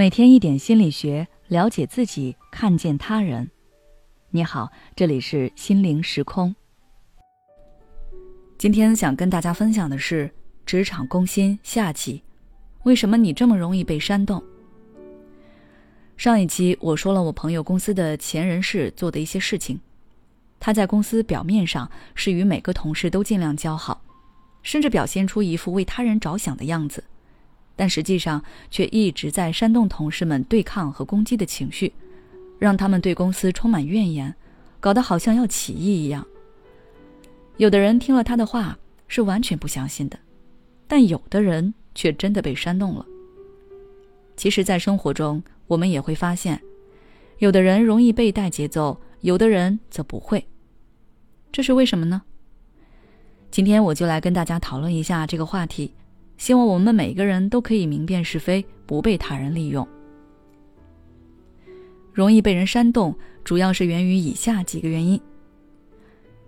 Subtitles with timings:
[0.00, 3.50] 每天一点心理学，了解自己，看见他人。
[4.30, 6.56] 你好，这里是心灵时空。
[8.56, 10.30] 今天想跟大家分享的是
[10.64, 12.22] 职场攻心下集。
[12.84, 14.42] 为什么你这么容易被煽动？
[16.16, 19.78] 上一期我说了我朋友公司的前人事做的一些事情。
[20.58, 24.00] 他在公司表面上是与每个同事都尽量交好，
[24.62, 27.04] 甚至表现出一副为他人着想的样子。
[27.80, 31.90] 但实际上却一直在煽动同事们对抗和攻击的情绪，
[32.58, 34.34] 让他们对公司充满怨言，
[34.80, 36.26] 搞得好像要起义一样。
[37.56, 40.18] 有的人听了他的话是完全不相信的，
[40.86, 43.06] 但有的人却真的被煽动了。
[44.36, 46.60] 其实，在生活中，我们也会发现，
[47.38, 50.46] 有的人容易被带节奏，有的人则不会。
[51.50, 52.20] 这是为什么呢？
[53.50, 55.94] 今天我就来跟大家讨论一下这个话题。
[56.40, 59.86] 希望我们每个人都可以明辨是非，不被他人利用。
[62.14, 65.20] 容易被人煽动，主要是源于以下几个原因。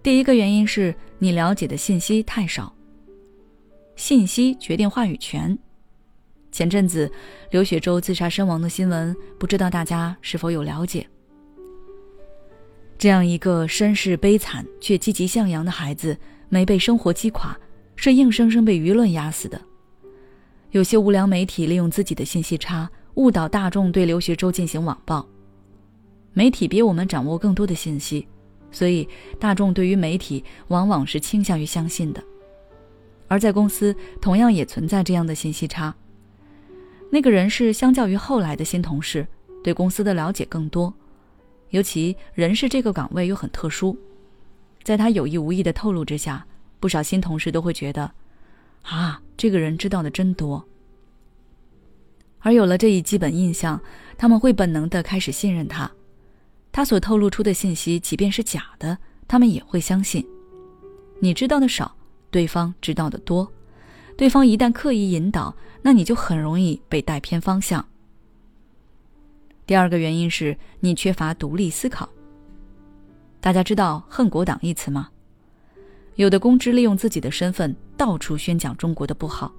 [0.00, 2.72] 第一个原因是你了解的信息太少。
[3.96, 5.58] 信息决定话语权。
[6.52, 7.10] 前阵子
[7.50, 11.04] 刘雪洲自杀身亡的新闻，不知道大家是否有了解？
[12.96, 16.16] 这样一个身世悲惨却积极向阳的孩子，
[16.48, 17.58] 没被生活击垮，
[17.96, 19.60] 是硬生生被舆论压死的。
[20.70, 25.26] 有些无良媒体利用自己的信息差，误导大众对刘学洲进行网暴。
[26.32, 28.26] 媒体比我们掌握更多的信息，
[28.70, 29.08] 所以
[29.40, 32.22] 大众对于媒体往往是倾向于相信的。
[33.26, 35.92] 而在公司，同样也存在这样的信息差。
[37.10, 39.26] 那个人是相较于后来的新同事，
[39.64, 40.94] 对公司的了解更多，
[41.70, 43.98] 尤其人事这个岗位又很特殊，
[44.84, 46.46] 在他有意无意的透露之下，
[46.78, 48.08] 不少新同事都会觉得。
[48.82, 50.62] 啊，这个人知道的真多。
[52.40, 53.80] 而有了这一基本印象，
[54.18, 55.90] 他们会本能的开始信任他。
[56.70, 60.22] 他所透露出的信息，即便是假的，他们也会相信。
[61.20, 61.96] 你知道的少，
[62.30, 63.50] 对方知道的多。
[64.14, 67.82] 对方一旦刻意引导，那你就很容易被带偏方向。
[69.64, 72.06] 第二个原因是你缺乏独立思考。
[73.40, 75.08] 大家知道“恨国党”一词吗？
[76.20, 79.50] 有的公知利用自己的身份到处宣讲中国的不好，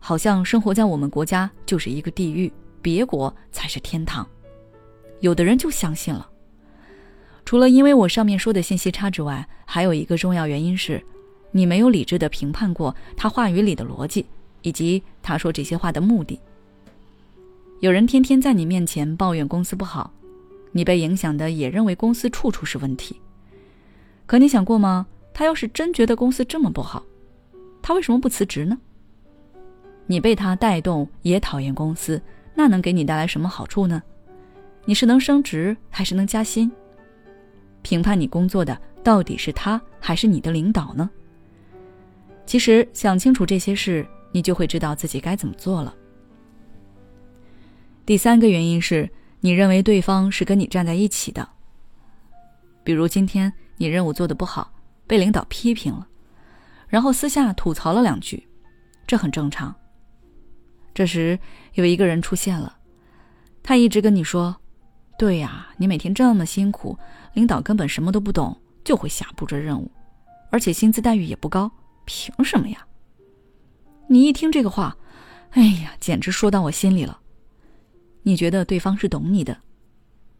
[0.00, 2.52] 好像生活在我们国家就是一个地狱，
[2.82, 4.26] 别国才是天堂。
[5.20, 6.28] 有的人就相信了。
[7.44, 11.00] 除了因为我上面说的信息差之外，还有一个重要原因是，
[11.52, 14.26] 你没有理智的评判过他话语里的逻辑，
[14.62, 16.40] 以及他说这些话的目的。
[17.78, 20.12] 有人天天在你面前抱怨公司不好，
[20.72, 23.20] 你被影响的也认为公司处处是问题。
[24.26, 25.06] 可你想过吗？
[25.34, 27.02] 他要是真觉得公司这么不好，
[27.80, 28.78] 他为什么不辞职呢？
[30.06, 32.20] 你被他带动也讨厌公司，
[32.54, 34.02] 那能给你带来什么好处呢？
[34.84, 36.70] 你是能升职还是能加薪？
[37.82, 41.08] 评判你工作的到底是他还是你的领导呢？
[42.44, 45.94] 其实想清楚这些事，你就会知道自己该怎么做了。
[48.04, 49.08] 第三个原因是
[49.40, 51.48] 你认为对方是跟你站在一起的，
[52.82, 54.72] 比如今天你任务做的不好。
[55.12, 56.08] 被领导批评了，
[56.88, 58.48] 然后私下吐槽了两句，
[59.06, 59.76] 这很正常。
[60.94, 61.38] 这时
[61.74, 62.78] 有一个人出现了，
[63.62, 64.56] 他一直跟你说
[65.18, 66.98] ：“对呀，你每天这么辛苦，
[67.34, 69.90] 领导根本什么都不懂，就会瞎布置任务，
[70.50, 71.70] 而且薪资待遇也不高，
[72.06, 72.78] 凭什么呀？”
[74.08, 74.96] 你一听这个话，
[75.50, 77.20] 哎呀，简直说到我心里了。
[78.22, 79.58] 你觉得对方是懂你的，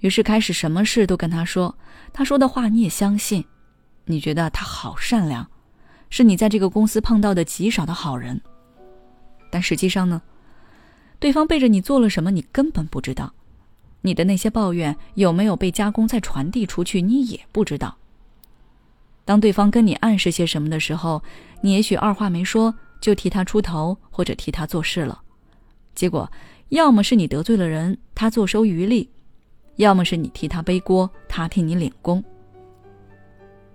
[0.00, 1.74] 于是开始什么事都跟他说，
[2.12, 3.42] 他说的话你也相信。
[4.08, 5.46] 你觉得他好善良，
[6.10, 8.40] 是你在这个公司碰到的极少的好人。
[9.50, 10.20] 但实际上呢，
[11.18, 13.32] 对方背着你做了什么，你根本不知道。
[14.00, 17.96] 你的那些抱怨有没有被加工再传递出去，你也不知道。
[19.24, 21.22] 当对方跟你暗示些什么的时候，
[21.60, 25.20] 你也许二话没说就替他出头或者替他做事了。
[25.94, 26.30] 结果，
[26.70, 29.08] 要么是你得罪了人，他坐收渔利；
[29.76, 32.24] 要么是你替他背锅，他替你领功。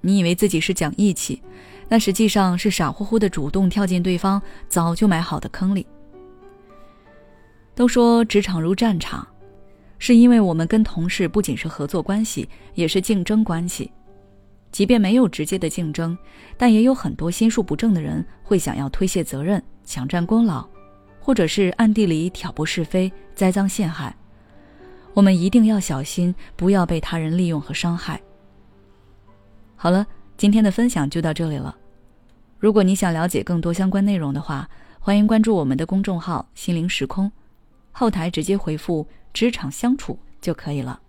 [0.00, 1.42] 你以为自己是讲义气，
[1.88, 5.86] 那实际上是傻乎乎的主动跳进对方早就埋好的坑里。
[7.74, 9.26] 都说职场如战场，
[9.98, 13.90] 是因为我们跟同事不仅是合作关系，也是竞争关系。
[14.70, 16.16] 即便没有直接的竞争，
[16.56, 20.64] 但也有很多心术不正的人会想要推卸责任、抢占功劳，
[21.18, 24.14] 或者是暗地里挑拨是非、栽赃陷害。
[25.12, 28.20] 我们一定要小心，不要被他人利用和伤害。
[29.82, 30.06] 好了，
[30.36, 31.74] 今天的分享就到这里了。
[32.58, 34.68] 如果你想了解更多相关内容的话，
[34.98, 37.32] 欢迎关注我们的公众号“心灵时空”。
[37.90, 41.00] 后台直接回复“职场相处”就可以了。